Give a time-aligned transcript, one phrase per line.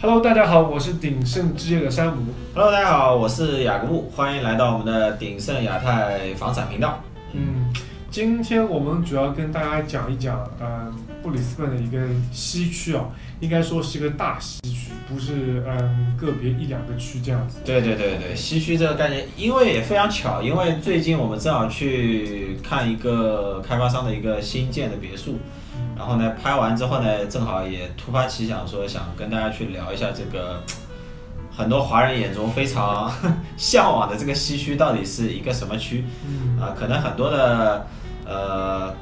[0.00, 2.26] Hello，大家好，我是鼎盛置业的山姆。
[2.54, 7.02] Hello，大家好，我是雅各布，欢迎来到我们的鼎盛亚太房产频道。
[7.32, 7.74] 嗯，
[8.08, 11.98] 今天我们主要跟大家讲一讲，呃，布里斯本的一个
[12.30, 13.06] 西区啊，
[13.40, 17.58] 应该说是一个大西区，不是嗯个别一两个区这样子。
[17.64, 25.40] 对对对对，西区这个概念，因为也非常巧，因为最近我们正好去看一个开发商的一个新建的别墅，
[25.98, 30.62] 然后呢拍完之后呢，正好也突发奇想说想跟大家去聊一下这个
[31.50, 33.12] 很多华人眼中非常
[33.58, 36.04] 向往的这个西区到底是一个什么区。
[36.24, 37.84] 嗯啊，可能很多的
[38.24, 38.94] 呃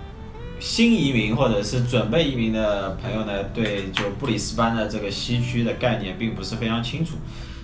[0.59, 7.17] 新移民或者是准备移民的朋友呢，对就布里斯班的这个西区的概念并不是非常清楚。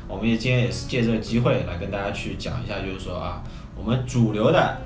[0.07, 3.43] 我们也今天也是借这个机会来跟大家去讲一下，就是说啊，
[3.75, 4.77] 我们主流的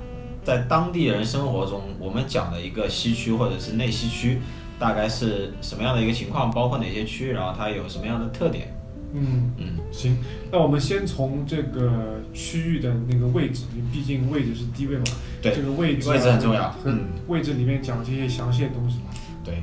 [0.47, 4.39] 在当地人生活中，我们讲的一个西区或者是内西区，
[4.79, 8.73] 大概是什么样的一个情况，包括哪些区，然后它有什么样的特点。
[9.13, 10.17] 嗯，嗯，行，
[10.49, 15.03] 那我们先从这个区域的那个位置，因为毕竟位置是第一位嘛。
[15.41, 19.09] 对这个位置啊、位置很重要嗯位置里面讲这些详细的东西嘛。
[19.43, 19.61] 对，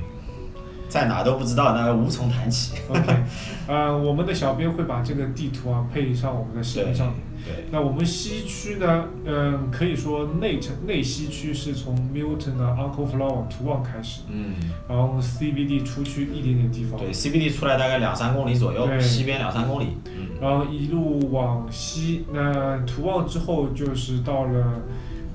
[0.87, 2.75] 在哪都不知道，那无从谈起。
[2.91, 3.25] OK，
[3.69, 7.17] 呃，我们的小编会把这个地图啊配上我们的视频上面。
[7.45, 14.55] 对，那我们西区呢，嗯、可以说内城内西区是从 Milton 的 Uncle Flower 图旺开始，嗯。
[14.89, 19.98] 然后 CBD 出去一点点地方，对，CBD 出来大概两三公里左右，对西边两三公里。
[20.06, 24.81] 嗯，然后一路往西，那图旺之后就是到了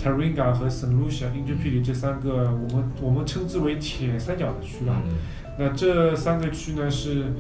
[0.04, 5.02] Taringa 和 San Lucia、i n j u p i l i 这三个我们我们称之为铁三角的区吧。
[5.06, 5.14] 嗯
[5.62, 7.34] 那这三个区呢是，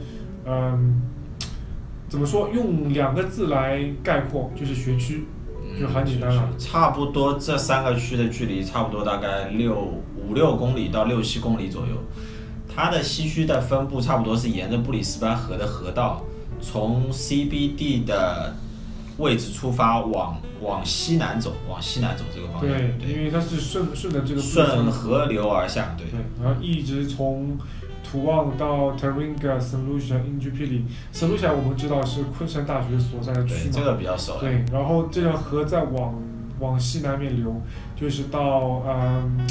[0.45, 1.02] 嗯，
[2.10, 2.50] 怎么说？
[2.54, 5.26] 用两个字来概括，就是学区。
[5.80, 9.76] 就很简单了差不多这三个区的距离差不多大概六
[10.18, 11.94] 五六公里到六七公里左右。
[12.67, 16.23] 它的西区的分布差不多是沿着布里斯班河的河道，
[16.60, 18.56] 从 CBD 的
[19.17, 22.70] 位置出发往往西南走，往西南走这个方向。
[22.70, 26.08] 对，因为它是顺顺着这个顺河流而下，对。
[26.08, 27.58] 对，然后一直从
[28.09, 29.77] 图旺到 Taringa、St.
[29.87, 31.27] Lucia、i n j u p i l i St.
[31.27, 33.71] Lucia 我们知道是昆山大学所在的区对，嘛。
[33.73, 34.39] 这个比较熟。
[34.39, 36.15] 对，然后这条河再往
[36.59, 37.61] 往西南面流，
[37.95, 39.45] 就是到嗯，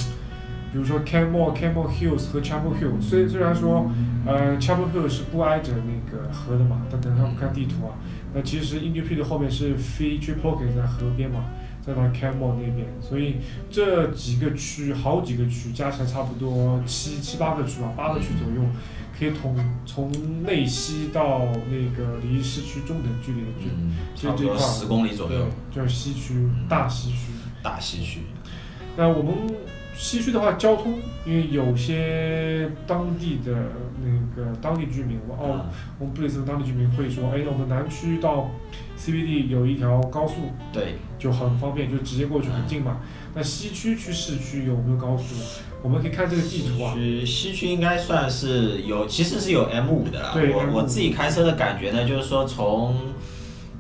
[0.72, 3.00] 比如说 Canmore、Canmore Hills 和 Chapel Hill。
[3.00, 3.88] 虽虽然说，
[4.26, 7.94] 呃，Chapel Hill 是不挨着那个河的嘛，但等下我们看地图啊，
[8.34, 11.44] 那其实 Injupi 的后面是 Tree Pocket 在河边嘛，
[11.88, 13.37] 再到 Canmore 那边，所以
[13.71, 18.69] 这几个区好几个区加起来差不多七七八个区吧，八个区左右。
[19.19, 20.12] 可以从从
[20.44, 27.16] 内西到那个离市区中等距离的距离，嗯，就这块十公里左右，对，就是西区，嗯大西区。
[27.60, 28.20] 大西区。
[28.97, 29.34] 那我们
[29.98, 30.94] 西区的话，交通，
[31.26, 33.53] 因为有些当地的
[34.00, 35.64] 那个当地居民，哦，嗯
[35.98, 38.48] 我们布里斯本当地居民会说，哎，我们南区到
[38.97, 42.98] CBD 有一条高速，对，就很方便，就直接过去很近嘛。
[43.34, 45.34] 那西区去市区有没有高速？
[45.82, 46.94] 我们可以看这个地图啊。
[46.94, 50.31] 区西区应该算是有，其实是有 M 五的啦。
[50.32, 52.94] 对我我自己开车的感觉呢，就是说从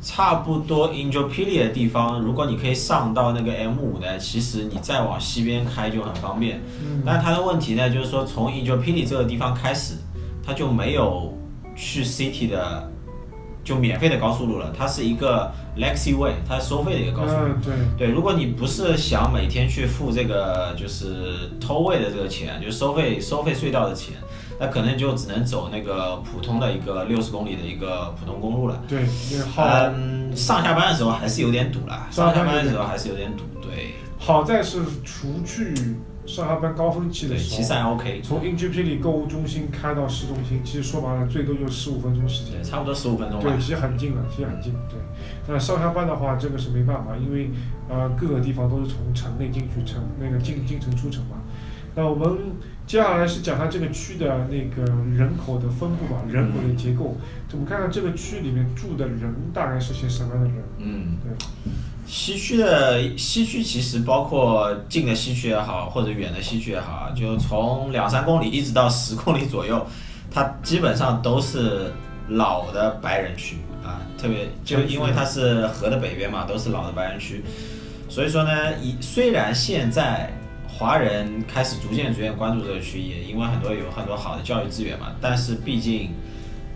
[0.00, 6.60] 差不多 i n j o p i l i 的地方，如果你可以上到那个 M 五呢，其实你再往西边开就很方便。
[6.84, 9.94] 嗯，但它的问题呢，就是说从 i n j o p i l i 这个地方开始，
[10.46, 11.36] 它就没有
[11.74, 12.88] 去 City 的
[13.64, 17.48] 就免费的高速路了，它是一个 Lexi Way，它是收费的一个高速路。
[17.48, 17.60] 嗯，
[17.96, 24.14] 对，对，如果你不是想每天去付这个就是偷位的这个钱，就是收费收费隧道的钱，
[24.60, 28.82] 那可能就只能走那个普通的一个六十公里的一个普通公路了。
[28.88, 29.64] 对，因为好、
[29.94, 33.44] 嗯，上下班的时候还是有点堵了，上下班的时候还是有点堵。
[33.62, 35.74] 对，好在是除去
[36.26, 42.62] 上下班高峰期的对，时候，其实还 OK，从 i n u p i 购物中心开到市中心，其实说白了最多就十五分钟时间对，。
[42.62, 43.58] 差不多十五分钟吧对，。
[43.58, 44.72] 其实很近了，其实很近。
[44.90, 44.98] 对，
[45.46, 47.50] 那上下班的话，这个是没办法，因为
[47.88, 51.37] 呃各个地方都是从城内进去城那个进进城出城嘛。
[51.98, 52.38] 那我们
[52.86, 54.84] 接下来是讲它这个区的那个
[55.16, 57.16] 人口的分布吧，人口的结构。
[57.50, 60.62] 我们看看这个区里面住的人大概是些什么样的人？
[60.78, 61.32] 嗯，对，
[62.06, 69.84] 西区的西区其实包括近的西区也好，或者远的西区也好啊，就从两三公里一直到十公里左右，
[70.30, 71.92] 它基本上都是
[72.28, 77.42] 老的白人区啊，特别就因为它是河的北边嘛，都是老的白人区，
[78.08, 80.32] 所以说呢，以虽然现在
[80.78, 86.10] 华人开始逐渐逐渐关注这个区，域因为很多有很多好的教育资源嘛，但是毕竟。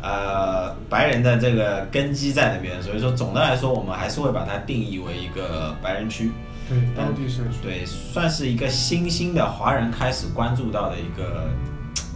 [0.04, 6.32] 呃，白人的这个根基在那边，所以说总的来说，我们还是会把它定义为一个白人区。
[6.68, 7.58] 对，当地社区。
[7.62, 11.48] 对，算是一个新兴的华人开始关注到的一个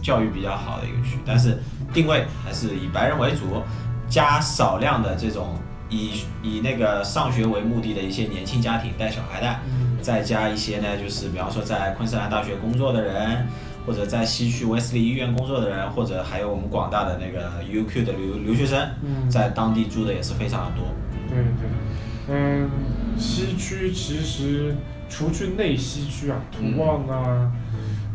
[0.03, 1.63] 教育比较好的一个区，但是
[1.93, 3.63] 定位还是以白人为主，
[4.09, 5.57] 加少量的这种
[5.89, 9.55] 以以那个上学为目的的一些年轻家庭带小孩的，
[10.01, 13.47] 再加一些呢，就是比方说在昆士兰大学工作的人，
[13.85, 20.85] 或者在西区威斯利医院工作的人，或者还有我们广大的那个 UQ 的留留学生，嗯，在当地住的也是非常的多。
[21.29, 22.69] 对对，嗯，
[23.17, 24.75] 西区其实
[25.09, 27.51] 除去内西区啊，嗯土旺啊、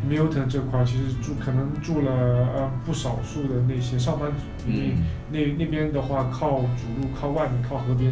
[0.09, 8.11] Milton 这块儿，其实住可能住了呃不少数的那些上班族，因为嗯那那边的话靠主路、靠外面、靠河边，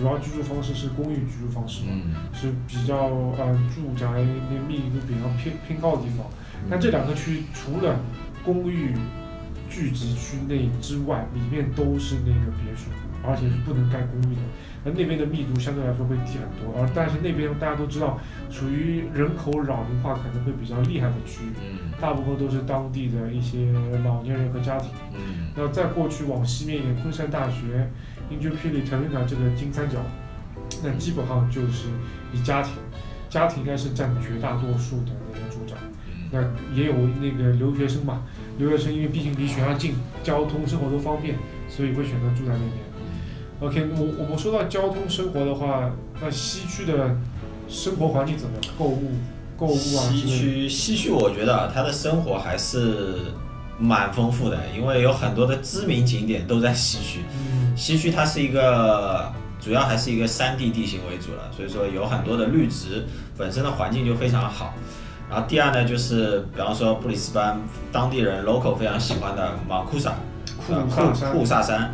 [0.00, 4.06] 主要居住方式是公寓居住方式嘛，嗯，是比较呃住宅
[4.50, 6.26] 那密度比较偏偏高的地方。
[6.70, 8.00] 那这两个区除了
[8.42, 8.94] 公寓
[9.68, 12.90] 聚集区内之外，里面都是那个别墅，
[13.22, 14.40] 而且是不能盖公寓的。
[14.82, 18.18] 那那边的密度相对来说会低很多，而但是那边大家都知道，
[18.48, 23.70] 属于人口老龄化可能会比较厉害的区域，嗯大部分都是当地的一些
[24.02, 24.90] 老年人和家庭。
[25.14, 27.90] 嗯那再过去往西面一点，昆山大学、
[28.30, 29.98] 英爵霹雳、特伦卡这个金三角，
[30.82, 31.88] 那基本上就是
[32.32, 32.72] 以家庭，
[33.28, 35.76] 家庭应该是占绝大多数的那个主长。
[35.82, 35.90] 嗯
[36.32, 36.40] 那
[36.72, 38.22] 也有那个留学生嘛，
[38.56, 41.36] 留学生因为毕竟离学校近，交通生活都方便，
[41.68, 42.78] 所以会选择住在那边。
[43.58, 45.90] OK，我我们说到交通生活的话，
[46.22, 47.16] 那西区的
[47.68, 48.74] 生活环境怎么样？
[48.78, 49.10] 购物、
[49.58, 50.38] 购物啊之西。
[50.38, 53.32] 区西区，我觉得啊，它的生活还是
[53.80, 57.20] 蛮丰富的，因为有很多的知名景点都在西区。
[57.32, 63.06] 嗯西区它是一个主要还是一个山地地形为主了，所以说有很多的绿植，
[63.38, 64.74] 本身的环境就非常好。
[65.30, 67.58] 然后第二呢，就是比方说布里斯班
[67.90, 70.10] 当地人 local 非常喜欢的马库萨，
[70.58, 71.90] 库呃萨山库萨山，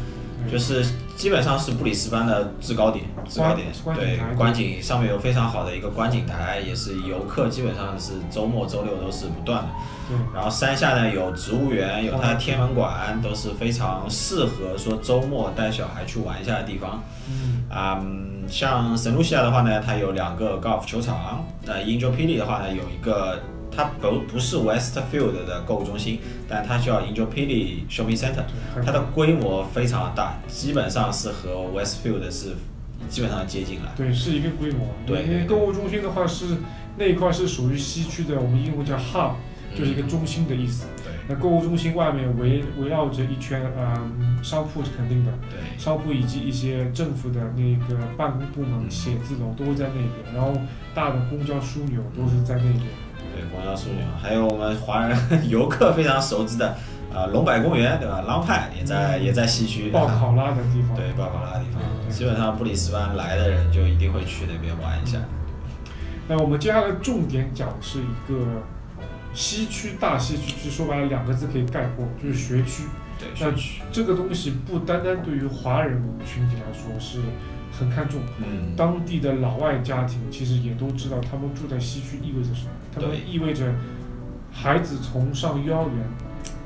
[0.51, 0.85] 就是
[1.17, 3.67] 基本上是布里斯班的制高点，制高点，
[3.97, 9.69] 对，观景上面有非常好的一个观景台，也是游客基本上是周末周六都是不断的。
[10.09, 17.03] 对，然后山下呢有植物园，有它的天文馆，都是非常适合说周末带小孩去玩一下的地方。
[17.29, 21.45] 嗯啊、嗯，像圣露西亚的话呢，它有两个高尔夫球场。
[21.65, 23.41] 那英州霹雳的话呢，有一个
[23.77, 28.45] 它不不是 Westfield 的购物中心，但它叫英州霹雳 Shopping Center，
[28.85, 32.55] 它的规模非常大，基本上是和 Westfield 是
[33.09, 33.93] 基本上接近了。
[33.95, 34.89] 对是一个规模。
[35.07, 36.57] 对因为购物中心的话是
[36.97, 39.33] 那一块是属于西区的，我们英文叫 hub，
[39.77, 40.87] 就是一个中心的意思。
[41.05, 50.59] 对那购物中心外面围围绕着一圈，嗯，商铺是肯定的，对，商铺以及一些政府的那个办公部门、嗯写字楼都会在那边，然后
[50.95, 52.85] 大的公交枢纽都是在那边。
[53.37, 55.17] 对，公交枢纽，还有我们华人
[55.47, 56.75] 游客非常熟知的，
[57.13, 58.25] 呃，龙柏公园，对吧？
[58.27, 60.97] 浪派也在、嗯也在西区，报考拉的地方。
[60.97, 65.19] 对，报考拉的地方，基本上布里斯班来的人就一定会去那边玩一下。
[66.29, 68.63] 那我们接下来重点讲的是一个
[69.35, 72.85] 西区大西区，其实说白了两个字可以概括，就是学区。
[73.19, 77.21] 对，那学区，这个东西不单单对于华人群体来说是
[77.79, 82.71] 很看重，嗯，当地的老外家庭其实也都知道，他们住在西区意味着什么？
[82.95, 83.75] 他们意味着
[84.51, 85.95] 孩子从上幼儿园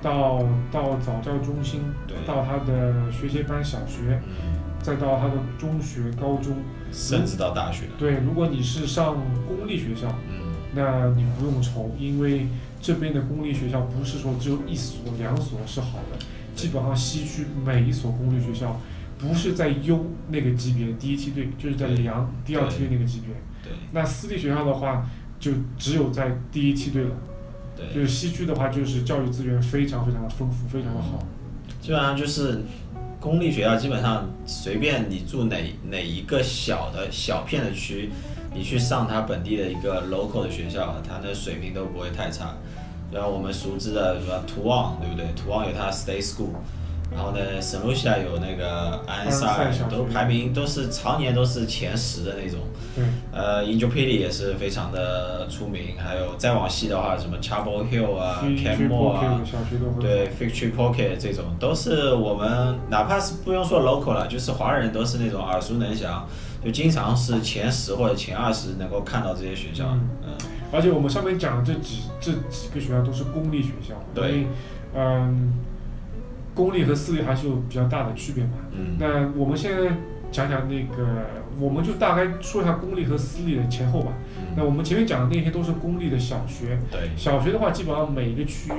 [0.00, 0.38] 到
[0.70, 1.80] 到早教中心，
[2.26, 6.56] 到他的学前班小学，嗯，再到他的中学、高中。
[6.92, 12.48] 甚至到大学，对，如果你是上公立学校，嗯，那你不用愁，因为
[12.82, 16.18] 这边的公立学校不是说只有一所两所是好的，
[16.56, 18.80] 基本上西区每一所公立学校
[19.20, 23.34] 不是在优那个级别第一梯队，就是在良第二梯队那个级别。
[23.62, 25.06] 对，那私立学校的话，
[25.38, 27.10] 就只有在第一梯队了。
[27.76, 31.18] 对就，是西区的话，就是教育资源非常非常的丰富，非常的好。
[31.80, 32.62] 基本上就是
[33.18, 35.56] 公立学校，基本上随便你住哪
[35.90, 38.10] 哪一个小的小片的区，
[38.54, 42.56] 你去上它本地的一个 local 的学校，它的水平都不会太差。
[43.12, 45.26] 然后我们熟知的什么图旺，对不对？
[45.34, 46.50] 图旺有它 State School，
[47.12, 52.60] 然后呢，圣露西亚有那个安安塞塞小，学都排名都是常年都是前十的那种。
[52.94, 59.40] 对，呃 i n j o p i l i 也是非常的出名，还有再往西的话，什么 Chapel Hill 啊 Canmore 啊。
[60.00, 66.26] 对，Fictory Pocket 这种都是我们哪怕是不用说 local 了，就是华人都是那种耳熟能详，
[66.64, 69.86] 就经常是前十或者前二十能够看到这些学校。
[69.92, 70.32] 嗯嗯，
[70.72, 74.46] 而且我们上面讲的这几这几个学校都是公立学校，对
[74.94, 75.52] 嗯，
[76.60, 78.50] 公立和私立还是有比较大的区别嘛。
[78.72, 79.90] 嗯那我们现在
[80.30, 81.26] 讲讲那个，
[81.58, 84.12] 我们就大概说一下公立和私立的前后吧。
[84.54, 88.70] 那嗯，我们前面讲的那些都是公立的小学，对小学的话，基本上每一个区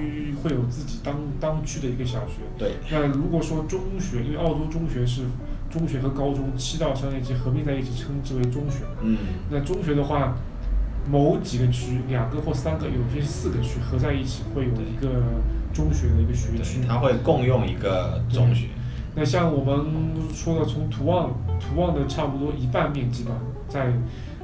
[0.41, 2.43] 会有自己当当区的一个小学。
[2.57, 5.23] 对，那如果说中学，因为澳洲中学是
[5.69, 8.85] 中学和高中七到十二年级合并在一起，称之为中学。
[9.01, 9.17] 嗯
[9.50, 10.38] 那中学的话，
[11.10, 15.24] 某几个区，两个或三个，有些四个区合在一起，会有一个
[15.74, 16.88] 中学的一个学区对，。
[16.88, 18.67] 它会共用一个中学。
[19.15, 19.86] 那像我们
[20.34, 23.31] 说的，从图旺图望的差不多一半面积吧，
[23.67, 23.91] 在，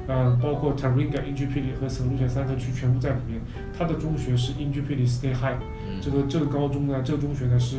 [0.06, 3.40] 呃，包括 Taringa、英居霹雳和圣路线三个区全部在里面。
[3.76, 5.56] 它的中学是英居霹雳 Stay High，
[5.88, 7.78] 嗯这个这个高中呢，这个中学呢是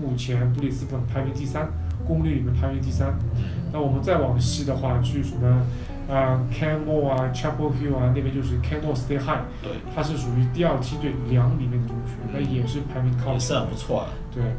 [0.00, 1.68] 目前布里斯本排名第三，
[2.04, 3.16] 公立里面排名第三。
[3.36, 5.62] 嗯那我们再往西的话，去什么，
[6.08, 14.40] 啊、Canmore 啊，Chapel Hill 啊，那边就是 Canmore Stay High，对，它是属于第二梯队两里面的中学，那也是排名靠也前是很不错的。
[14.40, 14.52] 对，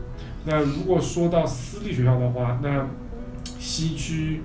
[0.46, 2.86] 那如果说到私立学校的话，那
[3.58, 4.44] 西区，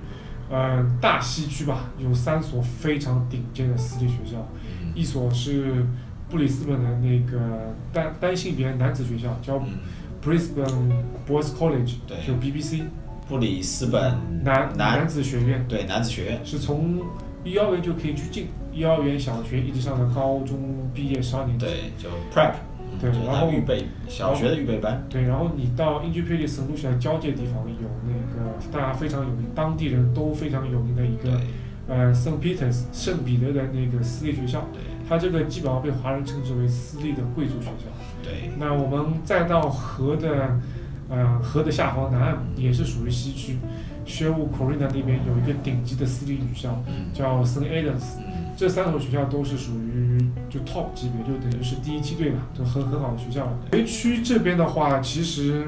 [0.49, 4.37] 呃，大西区吧，有三所非常顶尖的私立学校，
[4.81, 5.85] 嗯一所是
[6.29, 9.77] 布里斯本的那个单单性别男子学校，叫嗯
[10.23, 10.91] ，Brisbane
[11.27, 12.17] Boys College，对。
[12.25, 12.83] 就 BBC
[13.27, 14.01] 布里斯本
[14.43, 17.01] 男男男子学院，对男子学院，是从
[17.43, 21.65] 幼儿园就可以去进，幼儿园、小学一直上到高中毕业十二年级。
[21.65, 22.53] 对，就 prep，
[22.99, 25.03] 对然后预备小学的预备班。
[25.09, 31.41] 对，然后你到英居霹雳圣路线交界地方有那个大家非常有名，当地人都非常有名的一对个
[31.87, 37.91] 呃圣 Peters 圣彼得的那个私立学校，对它这个基本上被华人称之为私立的贵族学校。
[38.23, 40.59] 对，那我们再到河的
[41.09, 43.57] 呃河的下方南岸也是属于西区
[44.05, 47.61] ，Sherwood Corina 那边有一个顶级的私立女校嗯叫 St.
[47.61, 48.17] Adams。
[48.19, 50.17] 嗯这三所学校都是属于
[50.49, 53.51] 就 top 级别，就等于是第一梯队了，就很很好的学校了。
[53.71, 55.67] A 区这边的话，其实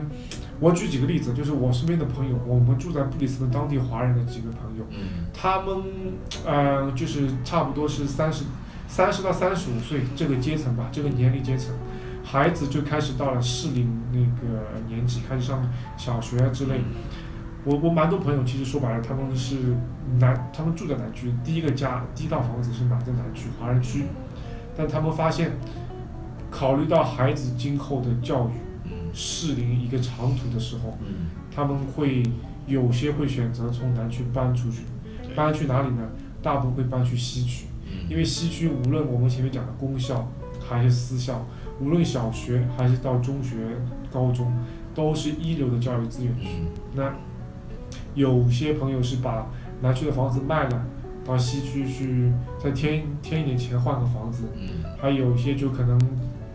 [0.62, 5.84] 我举几个例子，就是我身边的朋友，我们住在布里斯本当地华人的几个朋友，嗯他们
[6.46, 8.46] 呃就是差不多是三十
[8.88, 11.76] 三十到三十五岁这个阶层吧，这个年龄阶层，
[12.30, 15.66] 孩子就开始到了适龄那个年纪，开始上
[15.96, 16.82] 小学啊之类。
[17.64, 19.56] 我我蛮多朋友，其实说白了，他们是
[20.20, 24.08] 南，他们住在南区，第一个家第一套房子是买在南区华人区，
[24.76, 25.54] 但他们发现，
[26.52, 28.52] 考虑到孩子今后的教育
[28.84, 28.92] 嗯。
[29.14, 32.24] 适龄一个长途的时候，嗯，他们会
[32.66, 34.82] 有些会选择从南区搬出去，
[35.34, 36.10] 搬去哪里呢？
[36.42, 38.10] 大部分会搬去西区，嗯。
[38.10, 40.30] 因为西区无论我们前面讲的公校
[40.70, 41.46] 还是私校，
[41.80, 43.78] 无论小学还是到中学、
[44.12, 44.52] 高中，
[44.96, 46.34] 都是一流的教育资源
[46.96, 47.14] 那
[48.16, 49.48] 有些朋友是把
[49.82, 50.86] 南区的房子卖了，
[51.24, 54.84] 到西区去再添添一点钱换个房子，嗯。
[55.00, 56.00] 还有一些就可能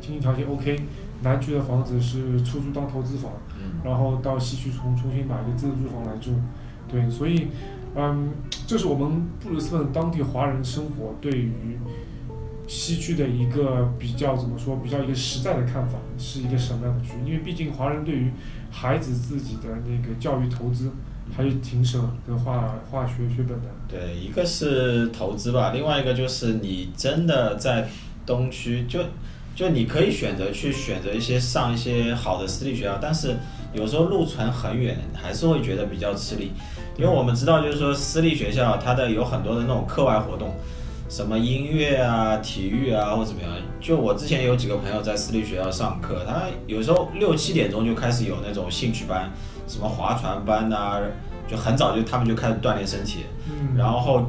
[0.01, 0.77] 经济条件 OK，
[1.23, 3.81] 南区的房子是出租当投资房，嗯。
[3.85, 6.33] 然后到西区重重新买一个自住房来住，
[6.89, 7.47] 对，所以，
[7.95, 8.31] 嗯，
[8.67, 11.79] 这是我们布鲁斯本当地华人生活对于
[12.75, 17.11] 西区的一个比较怎么说，比较一个实在的看法，是一个什么样的区？
[17.23, 18.31] 因为毕竟华人对于
[18.71, 20.91] 孩子自己的那个教育投资
[21.37, 23.69] 还是挺舍得花花学学本的。
[23.87, 27.87] 对，一个是投资吧，另外一个就是你真的在
[28.25, 29.01] 东区，就
[29.55, 33.37] 就你可以选择去选择一些上一些好的私立学校，但是
[33.75, 36.53] 有时候路程很远，还是会觉得比较吃力，
[36.97, 40.55] 因为我们知道就是说私立学校它的有很多的那种课外活动。
[41.13, 43.51] 什么音乐啊、体育啊，或怎么样？
[43.79, 49.31] 就我之前有几个朋友在私立学校上课，他有时候六七点钟就开始有那种兴趣班，
[49.69, 50.99] 什么划船班呐、
[51.47, 53.27] 就很早就他们就开始锻炼身体。
[53.47, 54.27] 嗯，然后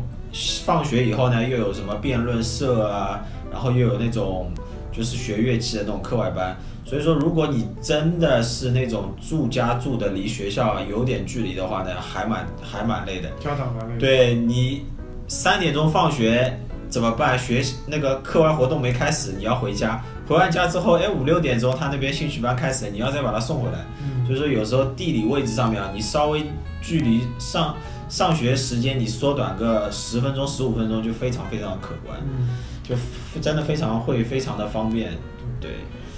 [0.65, 4.51] 放学以后呢，又有什么辩论社啊，然后又有那种
[4.91, 6.53] 就是学乐器的那种课外班。
[6.83, 13.29] 所以说，如果你真的是那种住家住的离学校有点距离的话呢，还蛮还蛮累的。
[13.39, 13.99] 家长蛮累的。
[14.01, 14.85] 对你
[15.29, 16.59] 三点钟放学
[16.93, 17.38] 怎么办？
[17.39, 20.00] 学那个课外活动没开始，你要回家。
[20.27, 23.79] 回完家之后，哎，五六点钟他那边兴趣班开始了，你要再把他送回来。
[24.00, 26.45] 嗯，所以说有时候地理位置上面啊，你稍微
[26.83, 27.75] 距离上
[28.07, 32.47] 上学时间你缩短个十分钟、十五分钟就非常非常可观，嗯。
[32.83, 32.95] 就
[33.41, 35.13] 真的非常会非常的方便。
[35.59, 35.71] 对，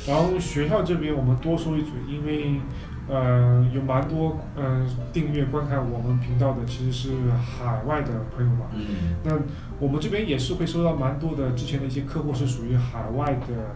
[0.05, 2.59] 然后学校这边我们多说一嘴，因为
[3.07, 8.65] 呃有蛮多嗯、呃订阅观看我们频道的其实是海外的朋友嘛。
[8.73, 9.31] 嗯那
[9.79, 13.75] 我们这边也是会收到蛮多的之前的一些客户是属于海外的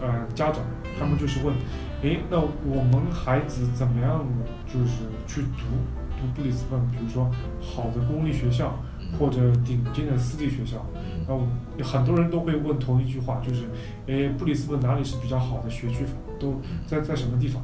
[0.00, 0.62] 呃家长，
[0.98, 1.54] 他们就是问，
[2.02, 4.24] 诶，那我们孩子怎么样
[4.66, 5.64] 就是去读
[6.18, 7.30] 读布里斯本，比如说
[7.60, 8.78] 好的公立学校
[9.18, 10.84] 或者顶尖的私立学校。
[10.94, 11.44] 嗯然后
[11.82, 13.64] 很多人都会问同一句话，就是，
[14.06, 16.14] 诶，布里斯本哪里是比较好的学区房？
[16.38, 17.60] 都在在什么地方？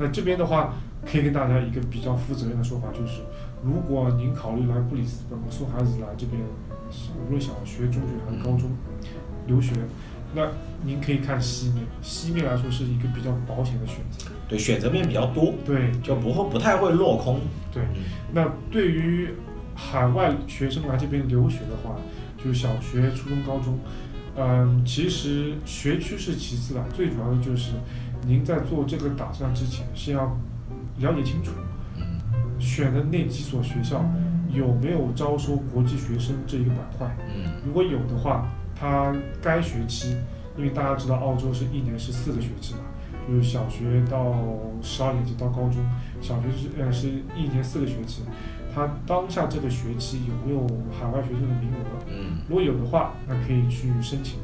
[0.00, 0.72] 那这边的话，
[1.06, 3.20] 可以跟大家一个比较负责任的说法，就是，
[3.62, 6.42] 如果您考虑来布里斯本送孩子来这边，
[7.26, 8.70] 无论小学、中学还是高中
[9.46, 9.74] 留学，
[10.34, 10.48] 那
[10.82, 14.30] 您可以看西面，西面来说是一个比较保险的选择。
[14.48, 17.38] 对，选择面比较多，对就不会不太会落空。
[17.70, 18.02] 对，嗯
[18.32, 19.28] 那对于
[19.74, 21.96] 海外学生来这边留学的话，
[22.42, 23.78] 就是小学、初中、高中。
[24.36, 27.72] 嗯，其实学区是其次的，最主要的就是
[28.26, 30.24] 您在做这个打算之前，先要
[30.98, 31.52] 了解清楚
[31.96, 32.20] 嗯
[32.60, 34.04] 选的那几所学校
[34.52, 37.16] 有没有招收国际学生这一个板块。
[37.34, 40.16] 嗯如果有的话，它该学期，
[40.56, 42.80] 因为大家知道澳洲是一年是四个学期嘛，
[43.28, 44.34] 就是小学到
[44.82, 45.76] 十二年级到高中，
[46.20, 48.22] 小学是呃是一年四个学期，
[48.74, 50.66] 他当下这个学期有没有
[50.98, 52.04] 海外学生的名额？
[52.08, 54.38] 嗯，如果有的话，那可以去申请。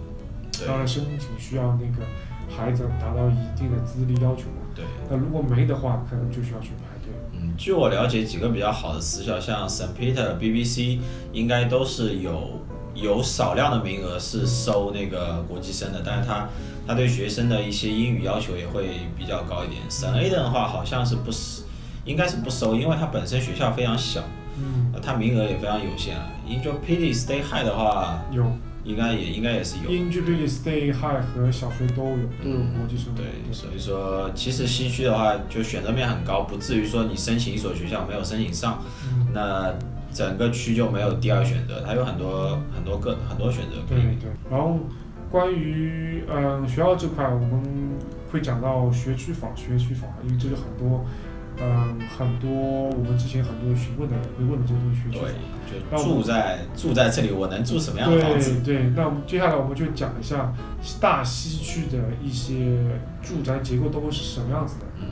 [0.66, 2.02] 当然，申请需要那个
[2.49, 4.67] 孩子达到一定的资历要求嘛。
[4.75, 4.85] 对。
[5.11, 7.12] 那如果没的话，可能就需要去排队。
[7.33, 9.88] 嗯，据我了解，几个比较好的私校，像 St.
[9.99, 10.99] Peter、BBC，
[11.33, 12.61] 应该都是有
[12.95, 16.49] 有少量的名额是收那个国际生的，但是他
[16.87, 18.88] 他对学生的一些英语要求也会
[19.19, 19.83] 比较高一点。
[19.88, 20.12] St.
[20.15, 21.62] Aidan 的话，好像是不收，
[22.05, 24.23] 应该是不收，因为它本身学校非常小，
[24.59, 26.17] 嗯，呃它名额也非常有限。
[26.49, 28.45] Intrepid Stay High 的话，有
[28.87, 29.90] 应该也应该也是有。
[29.90, 33.12] Ingenuity Stay High 和小学都有，都有国际生。
[33.16, 39.75] 对，所以说其实西区的话，就选择面很高，不至于说你申请一所学校没有申请上，嗯，那
[40.12, 44.02] 整个区就没有第二选择，它有很多很多个很多选择可以。
[44.02, 44.31] 对对。
[44.49, 44.78] 然后
[45.31, 47.61] 关于嗯学校这块，我们
[48.31, 51.05] 会讲到学区房、学区房，因为这个很多
[51.59, 55.21] 嗯很多我们之前很多询问的人会问的这个东西对
[55.91, 58.61] 房。，就住在住在这里，我能住什么样的房子？
[58.65, 60.53] 对对，那我们接下来我们就讲一下
[61.01, 62.55] 大西区的一些
[63.23, 64.87] 住宅结构都会是什么样子的。
[65.01, 65.06] 嗯